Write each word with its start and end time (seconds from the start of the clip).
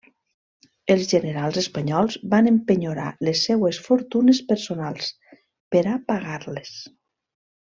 Els 0.93 1.03
generals 1.09 1.59
espanyols 1.61 2.17
van 2.31 2.49
empenyorar 2.51 3.11
les 3.27 3.43
seues 3.51 3.79
fortunes 3.91 4.41
personals 4.51 5.13
per 5.77 5.85
a 5.93 5.99
pagar-les. 6.13 6.75